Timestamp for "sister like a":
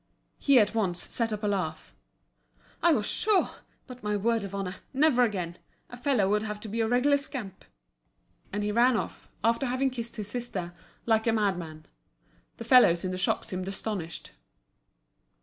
10.27-11.31